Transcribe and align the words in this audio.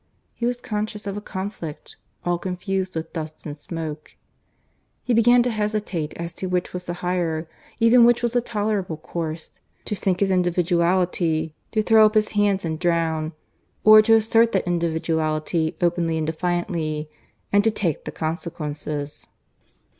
He 0.33 0.47
was 0.47 0.61
conscious 0.61 1.05
of 1.05 1.15
a 1.15 1.21
conflict 1.21 1.95
all 2.25 2.39
confused 2.39 2.95
with 2.95 3.13
dust 3.13 3.45
and 3.45 3.55
smoke. 3.55 4.15
He 5.03 5.13
began 5.13 5.43
to 5.43 5.51
hesitate 5.51 6.15
as 6.17 6.33
to 6.33 6.47
which 6.47 6.73
was 6.73 6.85
the 6.85 6.93
higher, 7.05 7.47
even 7.79 8.03
which 8.03 8.23
was 8.23 8.33
the 8.33 8.41
tolerable 8.41 8.97
course 8.97 9.59
to 9.85 9.95
sink 9.95 10.21
his 10.21 10.31
individuality, 10.31 11.53
to 11.73 11.83
throw 11.83 12.03
up 12.03 12.15
his 12.15 12.29
hands 12.29 12.65
and 12.65 12.79
drown, 12.79 13.33
or 13.83 14.01
to 14.01 14.15
assert 14.15 14.53
that 14.53 14.65
individuality 14.65 15.77
openly 15.81 16.17
and 16.17 16.25
defiantly, 16.25 17.07
and 17.53 17.63
to 17.63 17.69
take 17.69 18.05
the 18.05 18.11
consequences. 18.11 19.27